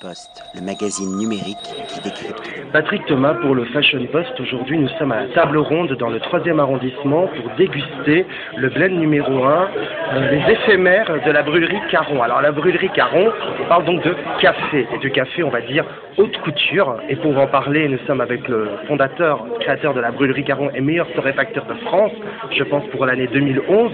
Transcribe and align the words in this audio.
Post, 0.00 0.42
le 0.54 0.60
magazine 0.60 1.16
numérique 1.16 1.56
qui 1.88 2.00
décrypte. 2.00 2.42
Patrick 2.72 3.04
Thomas 3.06 3.34
pour 3.34 3.54
le 3.54 3.64
Fashion 3.66 4.04
Post. 4.10 4.38
Aujourd'hui, 4.40 4.78
nous 4.78 4.88
sommes 4.98 5.12
à 5.12 5.22
la 5.22 5.28
table 5.34 5.58
ronde 5.58 5.92
dans 5.98 6.08
le 6.08 6.20
troisième 6.20 6.60
arrondissement 6.60 7.28
pour 7.28 7.50
déguster 7.56 8.26
le 8.56 8.68
blend 8.68 8.98
numéro 8.98 9.44
1, 9.44 9.68
euh, 10.14 10.30
les 10.30 10.52
éphémères 10.52 11.10
de 11.24 11.30
la 11.30 11.42
brûlerie 11.42 11.80
Caron. 11.90 12.22
Alors, 12.22 12.40
la 12.40 12.52
brûlerie 12.52 12.90
Caron, 12.94 13.32
on 13.60 13.68
parle 13.68 13.84
donc 13.84 14.02
de 14.02 14.14
café, 14.40 14.86
et 14.92 14.98
de 14.98 15.08
café, 15.08 15.42
on 15.42 15.50
va 15.50 15.60
dire, 15.60 15.84
haute 16.16 16.36
couture. 16.38 16.96
Et 17.08 17.16
pour 17.16 17.36
en 17.38 17.46
parler, 17.46 17.88
nous 17.88 17.98
sommes 18.06 18.20
avec 18.20 18.48
le 18.48 18.68
fondateur, 18.88 19.44
créateur 19.60 19.94
de 19.94 20.00
la 20.00 20.10
brûlerie 20.10 20.44
Caron 20.44 20.70
et 20.74 20.80
meilleur 20.80 21.06
torréfacteur 21.12 21.64
de 21.66 21.74
France, 21.86 22.12
je 22.50 22.64
pense 22.64 22.86
pour 22.88 23.06
l'année 23.06 23.28
2011. 23.28 23.92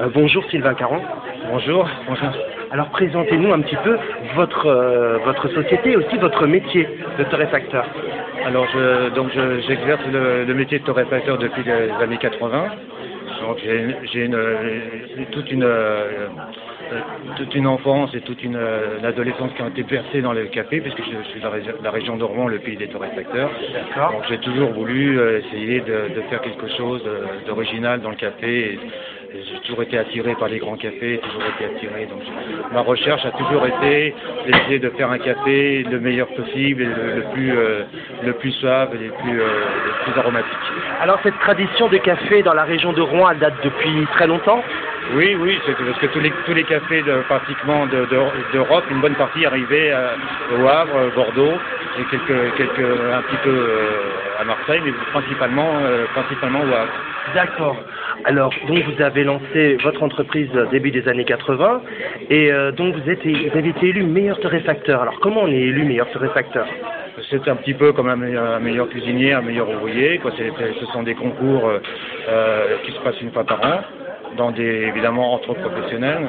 Euh, 0.00 0.08
bonjour 0.12 0.44
Sylvain 0.50 0.74
Caron. 0.74 1.00
Bonjour. 1.50 1.88
Bonjour. 2.08 2.30
Alors 2.72 2.88
présentez-nous 2.90 3.52
un 3.52 3.60
petit 3.62 3.76
peu 3.82 3.98
votre, 4.36 4.66
euh, 4.66 5.18
votre 5.24 5.29
société 5.48 5.92
et 5.92 5.96
aussi 5.96 6.16
votre 6.18 6.46
métier 6.46 6.88
de 7.18 7.24
torréfacteur. 7.24 7.86
Alors 8.44 8.66
je, 8.72 9.10
donc 9.14 9.28
je- 9.34 9.60
j'exerce 9.66 10.00
le, 10.12 10.44
le 10.44 10.54
métier 10.54 10.78
de 10.78 10.84
torréfacteur 10.84 11.38
depuis 11.38 11.62
les 11.64 11.90
années 12.02 12.16
80. 12.18 12.64
Donc 13.42 13.58
j'ai 14.12 14.24
une, 14.24 14.36
toute 15.32 15.50
une 15.50 15.62
euh, 15.64 16.28
toute 17.36 17.54
une 17.54 17.66
enfance 17.68 18.12
et 18.14 18.20
toute 18.20 18.42
une, 18.42 18.56
euh, 18.56 18.98
adolescence 19.04 19.52
qui 19.54 19.62
ont 19.62 19.68
été 19.68 19.82
bercées 19.84 20.20
dans 20.22 20.32
le 20.32 20.44
café 20.46 20.80
puisque 20.80 20.98
je, 20.98 21.16
je 21.22 21.28
suis 21.30 21.38
de 21.40 21.44
la, 21.44 21.50
région- 21.50 21.74
la 21.84 21.90
région 21.90 22.16
de 22.16 22.24
Rouen, 22.24 22.48
le 22.48 22.58
pays 22.58 22.76
des 22.76 22.88
torréfacteurs. 22.88 23.50
Donc 24.12 24.22
j'ai 24.28 24.38
toujours 24.38 24.70
voulu 24.70 25.18
euh, 25.18 25.38
essayer 25.38 25.80
de, 25.80 26.14
de 26.16 26.20
faire 26.28 26.40
quelque 26.40 26.68
chose 26.76 27.02
d'original 27.46 28.00
dans 28.00 28.10
le 28.10 28.16
café. 28.16 28.72
Et 28.74 28.78
j'ai 29.32 29.60
toujours 29.60 29.82
été 29.82 29.96
attiré 29.98 30.34
par 30.34 30.48
les 30.48 30.58
grands 30.58 30.76
cafés, 30.76 31.20
toujours 31.22 31.42
été 31.56 31.64
attiré. 31.66 32.06
Donc 32.06 32.20
ma 32.72 32.80
recherche 32.80 33.24
a 33.24 33.30
toujours 33.30 33.64
été 33.66 34.14
d'essayer 34.46 34.78
de 34.78 34.90
faire 34.90 35.10
un 35.10 35.18
café 35.18 35.84
le 35.90 36.00
meilleur 36.00 36.26
possible, 36.28 36.82
et 36.82 36.86
le, 36.86 37.14
le 37.16 37.22
plus 37.32 37.56
euh, 37.56 37.82
le 38.24 38.32
plus 38.34 38.50
suave 38.52 38.90
et 38.94 39.04
le 39.06 39.12
plus, 39.12 39.40
euh, 39.40 39.46
le 39.86 40.12
plus 40.12 40.20
aromatique. 40.20 40.50
Alors 41.00 41.18
cette 41.22 41.38
tradition 41.38 41.88
de 41.88 41.98
café 41.98 42.42
dans 42.42 42.54
la 42.54 42.64
région 42.64 42.92
de 42.92 43.00
Rouen, 43.00 43.30
elle 43.30 43.38
date 43.38 43.54
depuis 43.62 44.06
très 44.14 44.26
longtemps? 44.26 44.62
Oui, 45.14 45.36
oui, 45.40 45.58
c'est 45.66 45.72
parce 45.76 45.98
que 45.98 46.06
tous 46.06 46.20
les, 46.20 46.30
tous 46.46 46.52
les 46.54 46.64
cafés 46.64 47.02
de, 47.02 47.22
pratiquement 47.28 47.86
de- 47.86 48.04
de- 48.06 48.52
d'Europe, 48.52 48.84
une 48.90 49.00
bonne 49.00 49.14
partie 49.14 49.44
arrivaient 49.46 49.90
à- 49.90 50.14
au 50.56 50.66
Havre, 50.68 50.96
euh, 50.96 51.10
Bordeaux, 51.14 51.54
et 51.98 52.04
quelques, 52.04 52.54
quelques, 52.56 52.78
un 52.80 53.22
petit 53.22 53.38
peu 53.42 53.50
euh, 53.50 54.40
à 54.40 54.44
Marseille, 54.44 54.82
mais 54.84 54.92
principalement, 55.12 55.80
euh, 55.82 56.04
principalement 56.14 56.60
au 56.60 56.72
Havre. 56.74 56.92
D'accord. 57.34 57.76
Alors, 58.24 58.52
donc 58.68 58.78
vous 58.84 59.02
avez 59.02 59.24
lancé 59.24 59.76
votre 59.82 60.02
entreprise 60.02 60.50
début 60.70 60.90
des 60.90 61.08
années 61.08 61.24
80 61.24 61.82
et 62.28 62.52
euh, 62.52 62.70
donc 62.72 62.94
vous, 62.94 63.02
avez 63.02 63.68
été 63.68 63.86
élu 63.86 64.02
meilleur 64.02 64.38
torréfacteur. 64.40 65.00
Alors 65.02 65.18
comment 65.20 65.42
on 65.42 65.48
est 65.48 65.60
élu 65.60 65.84
meilleur 65.84 66.10
torréfacteur? 66.10 66.66
C'est 67.30 67.48
un 67.48 67.56
petit 67.56 67.74
peu 67.74 67.92
comme 67.92 68.08
un 68.08 68.16
meilleur, 68.16 68.44
un 68.44 68.60
meilleur 68.60 68.88
cuisinier, 68.88 69.32
un 69.32 69.42
meilleur 69.42 69.68
ouvrier. 69.68 70.18
Quoi. 70.18 70.32
Ce 70.36 70.86
sont 70.86 71.02
des 71.02 71.14
concours 71.14 71.68
euh, 71.68 71.78
euh, 72.28 72.76
qui 72.84 72.92
se 72.92 72.98
passent 73.00 73.20
une 73.20 73.30
fois 73.30 73.44
par 73.44 73.60
an, 73.64 73.80
dans 74.36 74.50
des 74.50 74.86
évidemment 74.90 75.32
entre 75.34 75.54
professionnels. 75.54 76.28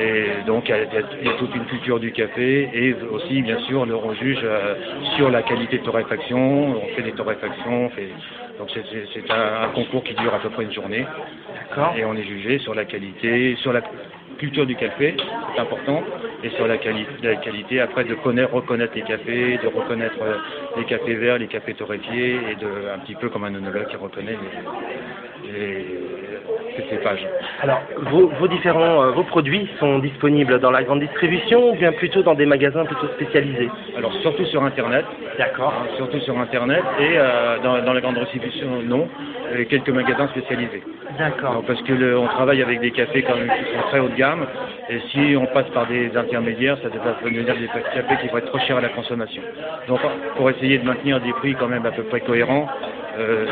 Et 0.00 0.44
donc 0.46 0.68
il 0.68 0.70
y, 0.70 0.74
a, 0.74 1.32
y 1.32 1.36
toute 1.38 1.54
une 1.54 1.64
culture 1.64 1.98
du 1.98 2.12
café 2.12 2.68
et 2.72 2.94
aussi 3.10 3.42
bien 3.42 3.58
sûr 3.60 3.84
le 3.84 3.96
rejuge 3.96 4.38
euh, 4.44 4.74
sur 5.16 5.30
la 5.30 5.42
qualité 5.42 5.78
de 5.78 5.82
torréfaction. 5.84 6.76
On 6.76 6.94
fait 6.94 7.02
des 7.02 7.12
torréfactions, 7.12 7.86
on 7.86 7.90
fait- 7.90 8.10
donc 8.58 8.70
c'est- 8.72 9.30
un, 9.30 9.62
un 9.64 9.68
concours 9.68 10.04
qui 10.04 10.14
dure 10.14 10.34
à 10.34 10.38
peu 10.38 10.50
près 10.50 10.64
une 10.64 10.72
journée. 10.72 11.04
Et 11.96 12.04
on 12.04 12.14
est 12.14 12.24
jugé 12.24 12.58
sur 12.58 12.74
la 12.74 12.84
qualité, 12.84 13.56
sur 13.56 13.72
la 13.72 13.82
culture 14.38 14.66
du 14.66 14.76
café, 14.76 15.16
c'est 15.54 15.60
important, 15.60 16.02
et 16.44 16.50
sur 16.50 16.66
la, 16.68 16.76
quali- 16.76 17.06
la 17.22 17.36
qualité 17.36 17.80
après 17.80 18.04
de 18.04 18.14
connaître, 18.14 18.52
reconnaître 18.54 18.92
les 18.94 19.02
cafés, 19.02 19.58
de 19.62 19.66
reconnaître 19.66 20.22
euh, 20.22 20.36
les 20.76 20.84
cafés 20.84 21.14
verts, 21.16 21.38
les 21.38 21.48
cafés 21.48 21.74
torréfiés, 21.74 22.36
et 22.50 22.54
de 22.54 22.88
un 22.94 22.98
petit 23.00 23.16
peu 23.16 23.28
comme 23.30 23.44
un 23.44 23.54
onologue 23.54 23.88
qui 23.88 23.96
reconnaît 23.96 24.36
les, 25.44 25.52
les, 25.52 25.86
les 26.78 26.88
cépages. 26.88 27.26
Alors 27.62 27.80
vos, 28.10 28.28
vos 28.38 28.48
différents 28.48 29.02
euh, 29.02 29.10
vos 29.10 29.24
produits 29.24 29.68
sont 29.78 29.98
disponibles 29.98 30.58
dans 30.60 30.70
la 30.70 30.82
grande 30.82 31.00
distribution 31.00 31.70
ou 31.70 31.74
bien 31.74 31.92
plutôt 31.92 32.22
dans 32.22 32.34
des 32.34 32.46
magasins 32.46 32.84
plutôt 32.84 33.08
spécialisés? 33.08 33.68
Alors 33.96 34.12
surtout 34.22 34.44
sur 34.46 34.62
Internet, 34.62 35.04
D'accord. 35.36 35.74
hein, 35.76 35.86
surtout 35.96 36.20
sur 36.20 36.38
Internet, 36.38 36.82
et 37.00 37.14
euh, 37.16 37.58
dans, 37.62 37.82
dans 37.84 37.92
la 37.92 38.00
grande 38.00 38.18
distribution, 38.18 38.68
non, 38.84 39.08
et 39.56 39.66
quelques 39.66 39.90
magasins 39.90 40.28
spécialisés. 40.28 40.82
D'accord. 41.18 41.62
Parce 41.66 41.82
que 41.82 41.92
le- 41.92 42.18
on 42.18 42.26
travaille 42.26 42.62
avec 42.62 42.80
des 42.80 42.90
cafés 42.90 43.22
quand 43.22 43.36
même 43.36 43.48
qui 43.50 43.64
sont 43.72 43.82
très 43.88 43.98
haut 44.00 44.08
de 44.08 44.14
gamme, 44.16 44.46
et 44.90 45.00
si 45.10 45.36
on 45.36 45.46
passe 45.46 45.68
par 45.74 45.86
des 45.86 46.16
intermédiaires, 46.16 46.78
ça 46.82 46.88
va 46.88 47.16
devenir 47.22 47.54
des 47.54 47.66
cafés 47.66 48.16
qui 48.22 48.28
vont 48.28 48.38
être 48.38 48.46
trop 48.46 48.58
chers 48.60 48.78
à 48.78 48.80
la 48.80 48.88
consommation. 48.88 49.42
Donc 49.86 50.00
pour 50.36 50.48
essayer 50.50 50.78
de 50.78 50.84
maintenir 50.84 51.20
des 51.20 51.32
prix 51.32 51.54
quand 51.54 51.68
même 51.68 51.84
à 51.84 51.90
peu 51.90 52.04
près 52.04 52.20
cohérents, 52.20 52.66
euh, 53.18 53.46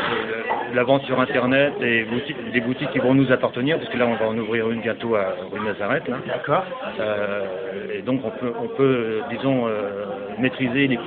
la 0.73 0.83
vente 0.83 1.03
sur 1.03 1.19
Internet, 1.19 1.73
des 1.79 2.03
boutiques, 2.03 2.51
des 2.51 2.61
boutiques 2.61 2.89
qui 2.91 2.99
vont 2.99 3.13
nous 3.13 3.31
appartenir, 3.31 3.77
parce 3.77 3.89
que 3.89 3.97
là 3.97 4.07
on 4.07 4.15
va 4.15 4.29
en 4.29 4.37
ouvrir 4.37 4.69
une 4.69 4.81
bientôt 4.81 5.15
à 5.15 5.35
rue 5.51 5.59
Nazareth, 5.59 6.07
là. 6.07 6.17
D'accord. 6.25 6.65
Euh, 6.99 7.45
et 7.93 8.01
donc 8.01 8.21
on 8.25 8.31
peut, 8.31 8.53
on 8.59 8.67
peut 8.69 8.83
euh, 8.83 9.21
disons, 9.29 9.67
euh, 9.67 10.05
maîtriser 10.39 10.87
les 10.87 10.97
coûts. 10.97 11.03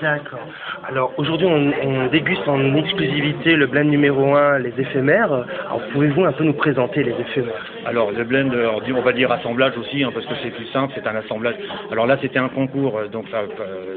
D'accord. 0.00 0.46
Alors 0.86 1.12
aujourd'hui, 1.16 1.46
on, 1.46 1.72
on 1.82 2.06
déguste 2.08 2.46
en 2.46 2.74
exclusivité 2.76 3.56
le 3.56 3.66
blend 3.66 3.84
numéro 3.84 4.34
1, 4.34 4.58
les 4.58 4.72
éphémères. 4.78 5.32
Alors 5.32 5.80
pouvez-vous 5.92 6.24
un 6.24 6.32
peu 6.32 6.44
nous 6.44 6.52
présenter 6.52 7.02
les 7.02 7.12
éphémères? 7.12 7.64
Alors 7.86 8.10
le 8.10 8.24
blend, 8.24 8.50
euh, 8.52 8.78
on 8.94 9.00
va 9.02 9.12
dire 9.12 9.32
assemblage 9.56 9.78
aussi, 9.78 10.04
hein, 10.04 10.10
parce 10.12 10.26
que 10.26 10.34
c'est 10.42 10.50
plus 10.50 10.66
simple, 10.66 10.92
c'est 10.94 11.06
un 11.06 11.16
assemblage. 11.16 11.54
Alors 11.90 12.06
là, 12.06 12.18
c'était 12.20 12.38
un 12.38 12.48
concours, 12.48 12.98
euh, 12.98 13.08
donc, 13.08 13.24
euh, 13.32 13.96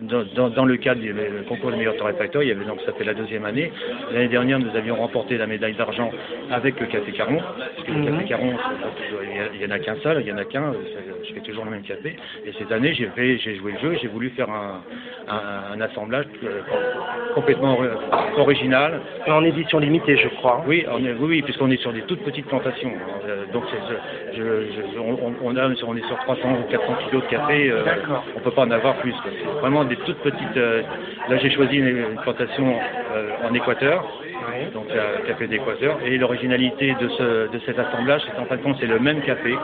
donc 0.00 0.52
dans, 0.54 0.64
le 0.64 0.76
cadre 0.76 1.00
du 1.00 1.12
le 1.12 1.44
concours 1.48 1.70
de 1.70 1.76
meilleur 1.76 1.96
torréfacteur, 1.96 2.42
il 2.42 2.48
y 2.48 2.52
avait 2.52 2.64
donc 2.64 2.80
ça 2.84 2.92
fait 2.92 3.04
la 3.04 3.14
deuxième 3.14 3.44
année. 3.44 3.70
L'année 4.12 4.28
dernière, 4.28 4.58
nous 4.58 4.74
avions 4.76 4.96
remporté 4.96 5.38
la 5.38 5.46
médaille 5.46 5.74
d'argent 5.74 6.10
avec 6.50 6.78
le 6.80 6.86
café 6.86 7.12
Caron, 7.12 7.38
parce 7.38 7.86
que 7.86 7.92
le 7.92 7.98
Mhm. 7.98 8.04
café 8.12 8.24
Caron, 8.24 8.52
il 9.22 9.36
y 9.36 9.40
a- 9.40 9.48
il 9.54 9.60
y 9.62 9.66
en 9.66 9.70
a 9.70 9.78
qu'un 9.78 9.96
seul, 10.02 10.20
il 10.22 10.26
y 10.26 10.32
en 10.32 10.38
a 10.38 10.44
qu'un. 10.44 10.64
euh, 10.64 10.74
Je 11.28 11.34
fais 11.34 11.40
toujours 11.40 11.64
le 11.64 11.70
même 11.72 11.82
café. 11.82 12.16
Et 12.44 12.52
cette 12.58 12.70
année, 12.72 12.94
j'ai 12.94 13.56
joué 13.56 13.72
le 13.72 13.78
jeu, 13.78 13.98
j'ai 14.00 14.06
voulu 14.08 14.30
faire 14.30 14.48
un, 14.50 14.82
un- 15.28 15.74
un 15.74 15.80
assemblage 15.80 16.26
complètement 17.34 17.78
original, 18.38 19.00
En 19.26 19.44
édition 19.44 19.78
limitée, 19.78 20.16
je 20.16 20.28
crois. 20.28 20.62
oui, 20.66 20.84
on 20.90 21.04
est, 21.04 21.12
oui, 21.12 21.26
oui, 21.28 21.42
puisqu'on 21.42 21.70
est 21.70 21.76
sur 21.80 21.92
des 21.92 22.02
toutes 22.02 22.22
petites 22.24 22.46
plantations. 22.46 22.92
Donc, 23.52 23.64
je- 24.34 24.95
on, 24.98 25.34
on 25.42 25.56
a, 25.56 25.68
on 25.86 25.96
est 25.96 26.06
sur 26.06 26.18
300 26.18 26.58
ou 26.60 26.70
400 26.70 26.94
kilos 27.08 27.22
de 27.24 27.28
café. 27.28 27.70
euh, 27.70 27.84
on 28.36 28.40
peut 28.40 28.50
pas 28.50 28.62
en 28.62 28.70
avoir 28.70 28.94
plus. 28.96 29.14
C'est 29.24 29.60
vraiment 29.60 29.84
des 29.84 29.96
toutes 29.96 30.18
petites. 30.18 30.56
euh, 30.56 30.82
là, 31.28 31.36
j'ai 31.38 31.50
choisi 31.50 31.76
une, 31.78 31.88
une 31.88 32.18
plantation 32.22 32.74
euh, 33.14 33.30
en 33.48 33.54
Équateur, 33.54 34.04
Oui. 34.48 34.66
donc 34.74 34.86
café 35.26 35.46
d'Équateur. 35.46 35.98
Et 36.04 36.18
l'originalité 36.18 36.94
de, 37.00 37.08
ce, 37.08 37.50
de 37.52 37.58
cet 37.66 37.78
assemblage, 37.78 38.22
c'est 38.26 38.36
qu'en 38.36 38.44
fin 38.46 38.56
de 38.56 38.62
compte, 38.62 38.76
c'est 38.80 38.86
le 38.86 38.98
même 38.98 39.20
café, 39.22 39.54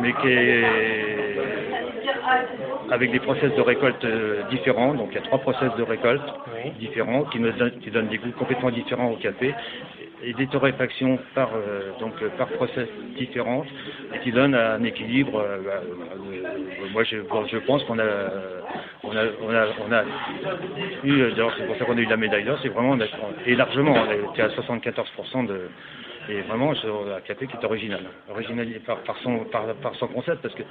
mais 0.00 0.12
qui 0.14 0.28
est 0.28 0.64
avec 2.90 3.10
des 3.10 3.20
process 3.20 3.54
de 3.54 3.60
récolte 3.60 4.04
différents. 4.50 4.94
Donc, 4.94 5.08
il 5.12 5.14
y 5.16 5.18
a 5.18 5.22
trois 5.22 5.38
process 5.38 5.74
de 5.76 5.82
récolte 5.82 6.22
Oui. 6.64 6.70
différents 6.78 7.22
qui, 7.24 7.38
nous 7.40 7.50
donnent, 7.52 7.78
qui 7.82 7.90
donnent 7.90 8.08
des 8.08 8.18
goûts 8.18 8.32
complètement 8.38 8.70
différents 8.70 9.10
au 9.10 9.16
café 9.16 9.54
et 10.26 10.32
des 10.34 10.46
torréfactions 10.46 11.18
par, 11.34 11.50
euh, 11.54 11.92
donc, 12.00 12.14
euh, 12.22 12.28
par 12.38 12.48
process 12.48 12.88
différentes 13.16 13.66
et 14.14 14.18
qui 14.20 14.32
donnent 14.32 14.54
un 14.54 14.82
équilibre. 14.82 15.38
euh, 15.38 15.58
bah, 15.64 15.80
moi, 16.92 17.04
je, 17.04 17.16
je 17.50 17.58
pense 17.58 17.82
qu'on 17.84 17.98
a, 17.98 18.04
on 19.02 19.10
a, 19.16 19.22
on 19.42 19.54
a, 19.54 19.66
on 19.88 19.92
a 19.92 20.04
eu, 21.04 21.30
d'ailleurs, 21.30 21.54
c'est 21.58 21.66
pour 21.66 21.76
ça 21.76 21.84
qu'on 21.84 21.96
a 21.96 22.00
eu 22.00 22.06
la 22.06 22.16
médaille 22.16 22.44
d'or, 22.44 22.58
c'est 22.62 22.68
vraiment, 22.68 22.92
on 22.92 22.98
et 23.46 23.54
largement, 23.54 23.94
on 23.94 24.32
était 24.32 24.42
à 24.42 24.48
74% 24.48 25.46
de. 25.46 25.68
Et 26.28 26.40
vraiment, 26.42 26.72
un 26.72 27.20
café 27.20 27.46
qui 27.46 27.56
est 27.56 27.64
original, 27.64 28.00
original 28.30 28.66
par, 28.86 28.98
par 29.02 29.16
son, 29.18 29.40
par, 29.44 29.66
par 29.76 29.94
son 29.96 30.08
concept, 30.08 30.40
parce 30.42 30.54
que 30.54 30.62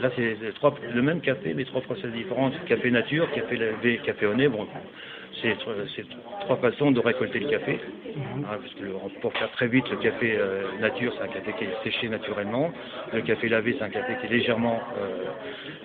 là, 0.00 0.10
c'est 0.16 0.36
trois- 0.54 0.74
le 0.94 1.02
même 1.02 1.20
café, 1.20 1.52
mais 1.54 1.64
trois 1.64 1.82
process 1.82 2.10
différents. 2.12 2.50
Café 2.66 2.90
nature, 2.90 3.30
café 3.32 3.56
lavé, 3.56 3.98
café 4.04 4.26
au 4.26 4.34
nez. 4.34 4.48
Bon, 4.48 4.66
c'est 5.42 5.56
trois 6.40 6.56
façons 6.56 6.90
de 6.90 7.00
récolter 7.00 7.40
le 7.40 7.48
café. 7.50 7.80
Hein, 8.16 8.58
parce 8.62 8.74
que 8.74 8.82
le- 8.84 8.92
pour 9.20 9.32
faire 9.34 9.50
très 9.52 9.66
vite, 9.68 9.88
le 9.90 9.96
café 9.96 10.36
euh, 10.38 10.62
nature, 10.80 11.12
c'est 11.16 11.24
un 11.24 11.28
café 11.28 11.52
qui 11.58 11.64
est 11.64 11.82
séché 11.84 12.08
naturellement. 12.08 12.72
Le 13.12 13.20
café 13.22 13.48
lavé, 13.48 13.74
c'est 13.78 13.84
un 13.84 13.90
café 13.90 14.14
qui 14.20 14.26
est 14.26 14.36
légèrement 14.38 14.80
euh, 14.98 15.24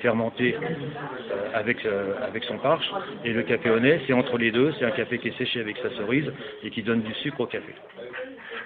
fermenté 0.01 0.56
euh, 0.56 1.36
avec, 1.54 1.86
euh, 1.86 2.13
avec 2.25 2.44
son 2.45 2.57
parche. 2.57 2.89
Et 3.25 3.33
le 3.33 3.44
café 3.44 3.69
au 3.69 3.80
nez, 3.80 4.00
c'est 4.07 4.13
entre 4.13 4.38
les 4.38 4.51
deux. 4.51 4.72
C'est 4.80 4.86
un 4.86 4.92
café 4.92 5.18
qui 5.19 5.30
est 5.30 5.38
séché 5.38 5.60
avec 5.60 5.77
sa 5.77 5.89
cerise 5.98 6.31
et 6.63 6.69
qui 6.69 6.83
donne 6.83 7.01
du 7.01 7.13
sucre 7.15 7.42
au 7.42 7.45
café. 7.48 7.74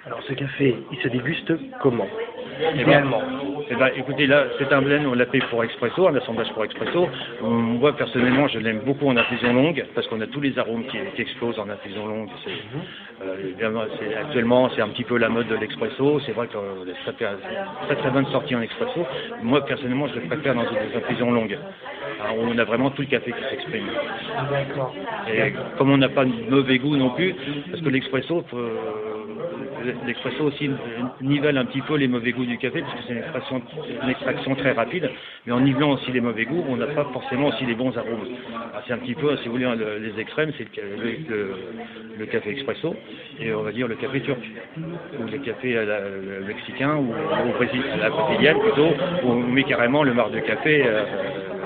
Alors 0.06 0.22
ce 0.28 0.34
café, 0.34 0.76
il 0.92 0.98
se 0.98 1.08
déguste 1.08 1.50
comment 1.80 2.06
Eh 2.60 2.82
Idéalement. 2.82 3.22
eh 3.70 3.74
ben, 3.74 3.88
écoutez, 3.96 4.26
là, 4.26 4.44
c'est 4.58 4.70
un 4.70 4.82
blend, 4.82 5.02
on 5.06 5.14
l'a 5.14 5.24
fait 5.24 5.38
pour 5.48 5.64
expresso, 5.64 6.06
un 6.06 6.14
assemblage 6.14 6.52
pour 6.52 6.62
expresso. 6.62 7.08
Euh, 7.42 7.46
Moi, 7.46 7.96
personnellement, 7.96 8.46
je 8.48 8.58
l'aime 8.58 8.80
beaucoup 8.80 9.08
en 9.08 9.16
infusion 9.16 9.54
longue, 9.54 9.82
parce 9.94 10.06
qu'on 10.08 10.20
a 10.20 10.26
tous 10.26 10.42
les 10.42 10.58
arômes 10.58 10.84
qui, 10.88 10.98
explosent 11.18 11.58
en 11.58 11.70
infusion 11.70 12.06
longue. 12.06 12.28
Euh, 13.22 13.52
actuellement, 14.20 14.68
c'est 14.74 14.82
un 14.82 14.88
petit 14.88 15.04
peu 15.04 15.16
la 15.16 15.30
mode 15.30 15.48
de 15.48 15.54
l'expresso. 15.54 16.20
C'est 16.26 16.32
vrai 16.32 16.48
que 16.48 16.56
euh, 16.58 16.92
ça 17.06 17.12
fait 17.14 17.24
une 17.24 17.86
très 17.86 17.96
très 17.96 18.10
bonne 18.10 18.26
sortie 18.26 18.54
en 18.54 18.60
expresso. 18.60 19.06
Moi, 19.42 19.64
personnellement, 19.64 20.08
je 20.08 20.16
le 20.16 20.26
préfère 20.26 20.54
dans 20.54 20.64
des 20.64 20.96
infusions 20.96 21.30
longues. 21.30 21.58
Alors, 22.24 22.36
on 22.40 22.58
a 22.58 22.64
vraiment 22.64 22.90
tout 22.90 23.02
le 23.02 23.08
café 23.08 23.32
qui 23.32 23.44
s'exprime. 23.50 23.84
D'accord. 24.50 24.94
Et 25.32 25.52
comme 25.78 25.90
on 25.90 25.98
n'a 25.98 26.08
pas 26.08 26.24
de 26.24 26.32
mauvais 26.50 26.78
goût 26.78 26.96
non 26.96 27.10
plus, 27.10 27.34
parce 27.70 27.82
que 27.82 27.88
l'expresso, 27.90 28.42
peut- 28.42 28.78
l'expresso 30.06 30.44
aussi 30.44 30.70
nivelle 31.20 31.58
un 31.58 31.66
petit 31.66 31.82
peu 31.82 31.96
les 31.96 32.08
mauvais 32.08 32.32
goûts 32.32 32.46
du 32.46 32.56
café, 32.56 32.80
parce 32.80 32.94
que 32.94 33.00
c'est 33.06 33.12
une 33.12 33.18
extraction, 33.18 33.62
une 34.02 34.08
extraction 34.08 34.54
très 34.54 34.72
rapide, 34.72 35.10
mais 35.46 35.52
en 35.52 35.60
nivelant 35.60 35.90
aussi 35.92 36.10
les 36.12 36.20
mauvais 36.22 36.46
goûts, 36.46 36.64
on 36.68 36.76
n'a 36.76 36.86
pas 36.86 37.04
forcément 37.12 37.48
aussi 37.48 37.66
les 37.66 37.74
bons 37.74 37.96
arômes. 37.96 38.26
Alors, 38.72 38.82
C'est 38.86 38.92
un 38.94 38.98
petit 38.98 39.14
peu, 39.14 39.36
si 39.38 39.46
vous 39.48 39.52
voulez, 39.52 39.66
le- 39.76 39.98
les 39.98 40.18
extrêmes, 40.20 40.52
c'est 40.56 40.66
le, 40.76 41.16
le- 41.28 41.54
le 42.18 42.26
café 42.26 42.50
expresso, 42.50 42.94
et 43.40 43.52
on 43.52 43.62
va 43.62 43.72
dire 43.72 43.88
le 43.88 43.96
café 43.96 44.20
turc, 44.20 44.38
ou 44.78 45.24
le 45.30 45.38
café 45.38 45.76
à 45.78 45.84
la- 45.84 46.00
le 46.00 46.44
mexicain, 46.46 46.96
ou 46.96 47.12
au 47.12 47.52
Brésil, 47.56 47.82
à 47.92 47.96
la 47.96 48.10
brésilienne 48.10 48.58
plutôt, 48.60 48.88
où 49.24 49.30
on 49.32 49.36
met 49.36 49.64
carrément 49.64 50.02
le 50.04 50.14
marc 50.14 50.30
de 50.32 50.40
café 50.40 50.84
euh, 50.86 51.02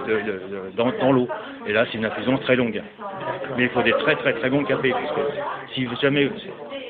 de- 0.07 0.13
de- 0.15 0.48
dans, 0.77 1.13
l'eau. 1.13 1.29
Et 1.67 1.73
là, 1.73 1.87
c'est 1.91 1.99
une 1.99 2.05
infusion 2.05 2.39
très 2.39 2.57
longue. 2.57 2.83
Mais 3.57 3.65
il 3.65 3.69
faut 3.71 3.83
des 3.83 3.93
très 3.93 4.17
très 4.17 4.35
très 4.35 4.51
bons 4.51 4.65
cafés, 4.65 4.93
puisque 4.93 5.21
si 5.75 5.89
jamais, 6.01 6.31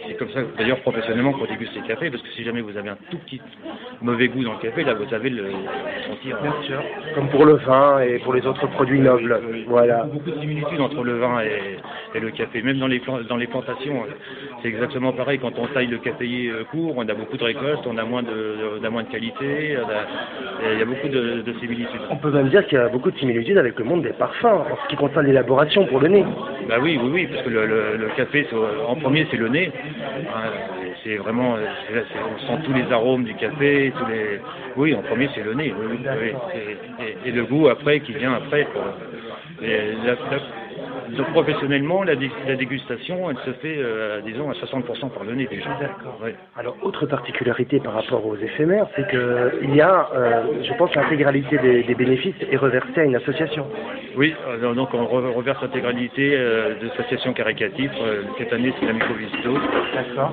c'est 0.07 0.15
comme 0.15 0.31
ça 0.31 0.41
d'ailleurs 0.57 0.81
professionnellement 0.81 1.33
qu'on 1.33 1.47
déguste 1.47 1.75
les 1.75 1.83
cafés, 1.83 2.11
parce 2.11 2.23
que 2.23 2.31
si 2.31 2.45
jamais 2.45 2.61
vous 2.61 2.77
avez 2.77 2.91
un 2.91 2.99
tout 3.11 3.19
petit 3.19 3.41
mauvais 4.01 4.29
goût 4.29 4.45
dans 4.45 4.53
le 4.53 4.59
café, 4.59 4.85
là 4.85 4.95
vous 4.95 5.09
savez 5.09 5.31
le, 5.31 5.45
sentir. 6.09 6.39
Bien 6.43 6.55
sûr. 6.63 6.83
Comme 7.15 7.29
pour 7.29 7.45
le 7.45 7.55
vin 7.55 8.01
et 8.01 8.19
pour 8.21 8.33
les 8.35 8.47
autres 8.47 8.67
produits 8.69 9.01
nobles. 9.01 9.41
Voilà. 9.67 10.05
Beaucoup 10.05 10.31
de 10.31 10.41
similitudes 10.41 10.81
entre 10.81 11.03
le 11.03 11.19
vin 11.19 11.41
et, 11.43 12.17
et 12.17 12.21
le 12.21 12.31
café. 12.31 12.63
Même 12.63 12.79
dans 12.79 12.87
les, 12.87 13.03
dans 13.29 13.37
les 13.37 13.47
plantations, 13.47 14.05
c'est 14.63 14.69
exactement 14.69 15.13
pareil. 15.13 15.39
Quand 15.39 15.59
on 15.59 15.67
taille 15.67 15.87
le 15.89 15.99
caféier 15.99 16.51
euh, 16.51 16.65
court, 16.71 16.95
on 16.97 17.09
a 17.09 17.15
beaucoup 17.15 17.37
de 17.37 17.45
récoltes, 17.45 17.87
on 17.87 17.97
a 17.99 18.05
moins 18.05 18.23
de, 18.23 18.79
on 18.81 18.85
a 18.85 18.91
moins 18.91 19.03
de 19.03 19.09
qualité. 19.09 19.77
a- 19.77 20.73
il 20.73 20.79
y 20.79 20.83
a 20.83 20.85
beaucoup 20.85 21.09
de, 21.09 21.43
de 21.43 21.53
similitudes. 21.61 22.01
On 22.11 22.17
peut 22.17 22.31
même 22.31 22.49
dire 22.49 22.65
qu'il 22.67 22.79
y 22.79 22.81
a 22.81 22.89
beaucoup 22.89 23.11
de 23.11 23.19
similitudes 23.19 23.59
avec 23.59 23.79
le 23.79 23.85
monde 23.85 24.03
des 24.03 24.13
parfums, 24.13 24.45
en 24.47 24.77
ce 24.85 24.89
qui 24.89 24.97
concerne 24.97 25.27
l'élaboration 25.27 25.87
pour 25.87 26.01
le 26.01 26.09
nez. 26.09 26.25
Bah 26.69 26.77
oui, 26.81 26.99
oui, 27.03 27.11
oui, 27.13 27.27
parce 27.27 27.43
que 27.45 27.51
le, 27.51 27.67
le- 27.67 27.97
le 27.97 28.09
café, 28.17 28.47
en 28.87 28.95
premier, 28.97 29.27
c'est 29.31 29.37
le 29.37 29.49
nez. 29.49 29.71
Hein, 30.35 30.51
c'est 31.09 31.17
vraiment, 31.17 31.57
euh, 31.57 31.65
on 31.91 32.39
sent 32.47 32.63
tous 32.65 32.73
les 32.75 32.93
arômes 32.93 33.25
du 33.25 33.35
café, 33.35 33.93
tous 33.99 34.07
les. 34.07 34.41
Oui, 34.77 34.95
en 34.95 35.01
premier, 35.03 35.29
c'est 35.35 35.43
le 35.43 35.55
nez. 35.55 35.73
Oui, 35.75 35.99
oui. 36.05 36.35
Et, 37.25 37.33
le 37.33 37.45
goût 37.45 37.69
après, 37.69 38.01
qui 38.01 38.13
vient 38.13 38.35
après. 38.35 38.67
Donc, 41.17 41.27
professionnellement, 41.31 42.03
la, 42.03 42.15
la 42.47 42.57
dégustation, 42.57 43.31
elle 43.31 43.37
se 43.39 43.53
fait, 43.61 43.77
euh, 43.79 44.21
disons, 44.23 44.51
à 44.51 44.55
60% 44.55 45.11
par 45.11 45.25
le 45.25 45.35
nez 45.35 45.47
déjà. 45.47 45.71
D'accord. 45.81 46.19
Ouais. 46.23 46.35
Alors, 46.57 46.77
autre 46.83 47.07
particularité 47.07 47.81
par 47.81 47.95
rapport 47.95 48.25
aux 48.27 48.37
éphémères, 48.37 48.87
c'est 48.97 49.07
qu'il 49.09 49.75
y 49.75 49.81
a, 49.81 50.09
euh, 50.15 50.43
je 50.63 50.73
pense, 50.75 50.95
l'intégralité 50.95 51.59
des, 51.59 51.83
des 51.83 51.95
bénéfices 51.95 52.35
est 52.51 52.57
reversée 52.57 53.01
à 53.01 53.05
une 53.05 53.17
association. 53.17 53.67
Oui, 54.17 54.35
euh, 54.49 54.75
donc 54.75 54.93
on 54.95 55.05
re- 55.05 55.33
reverse 55.33 55.63
l'intégralité 55.63 56.31
de 56.37 56.87
l'association 56.89 57.33
caricative. 57.33 57.91
Euh, 58.03 58.23
cette 58.39 58.53
année, 58.53 58.73
c'est 58.81 58.87
l'Amico 58.87 59.15
Visto. 59.15 59.55
D'accord. 59.95 60.33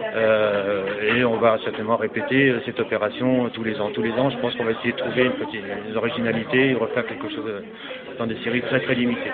Et 1.07 1.23
on 1.23 1.37
va 1.37 1.57
certainement 1.63 1.97
répéter 1.97 2.53
cette 2.65 2.79
opération 2.79 3.49
tous 3.49 3.63
les 3.63 3.79
ans. 3.79 3.89
Tous 3.93 4.01
les 4.01 4.11
ans, 4.13 4.29
je 4.29 4.37
pense 4.37 4.55
qu'on 4.55 4.63
va 4.63 4.71
essayer 4.71 4.91
de 4.93 4.97
trouver 4.97 5.25
une 5.25 5.33
petite 5.33 5.61
des 5.87 5.95
originalités 5.95 6.71
et 6.71 6.73
refaire 6.73 7.05
quelque 7.05 7.29
chose 7.29 7.45
euh, 7.47 7.59
dans 8.17 8.25
des 8.25 8.37
séries 8.43 8.61
très 8.61 8.79
très 8.79 8.95
limitées. 8.95 9.31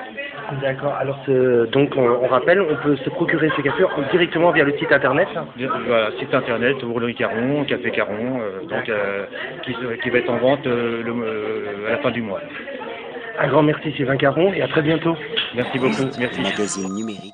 D'accord. 0.62 0.94
Alors, 0.96 1.18
ce- 1.26 1.66
donc, 1.68 1.96
on, 1.96 2.02
on 2.24 2.28
rappelle, 2.28 2.62
on 2.62 2.76
peut 2.84 2.96
se 2.98 3.10
procurer 3.12 3.50
ces 3.56 3.64
cafés 3.64 3.84
directement 4.12 4.52
via 4.52 4.64
le 4.66 4.78
site 4.78 4.92
internet. 4.92 5.28
Bien, 5.56 5.70
Voilà, 5.88 6.12
site 6.20 6.34
internet, 6.34 6.82
Ourlerie 6.84 7.16
Caron, 7.16 7.64
Café 7.66 7.92
Caron, 7.92 8.42
euh, 8.42 8.62
donc 8.68 8.90
euh, 8.90 9.26
qui, 9.64 9.74
qui 10.04 10.10
va 10.10 10.18
être 10.18 10.30
en 10.30 10.38
vente 10.38 10.66
euh, 10.68 11.02
le- 11.04 11.12
euh, 11.24 11.88
à 11.88 11.92
la 11.92 11.98
fin 12.00 12.12
du 12.12 12.22
mois. 12.22 12.42
Un 13.40 13.48
grand 13.48 13.64
merci 13.64 13.92
Sylvain 13.94 14.18
Caron 14.18 14.52
et 14.54 14.62
à 14.62 14.68
très 14.68 14.82
bientôt. 14.82 15.16
Merci 15.56 15.80
beaucoup. 15.80 16.10
Merci. 16.20 16.42
Magazine 16.42 16.94
numérique 16.94 17.34